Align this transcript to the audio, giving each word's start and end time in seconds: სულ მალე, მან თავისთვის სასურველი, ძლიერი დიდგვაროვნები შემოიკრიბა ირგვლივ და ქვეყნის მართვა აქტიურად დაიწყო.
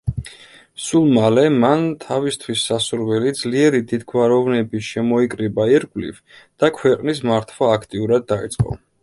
სულ 0.83 1.09
მალე, 1.17 1.41
მან 1.63 1.83
თავისთვის 2.05 2.63
სასურველი, 2.69 3.33
ძლიერი 3.41 3.83
დიდგვაროვნები 3.93 4.83
შემოიკრიბა 4.89 5.69
ირგვლივ 5.77 6.19
და 6.65 6.73
ქვეყნის 6.81 7.23
მართვა 7.31 7.71
აქტიურად 7.77 8.29
დაიწყო. 8.35 8.81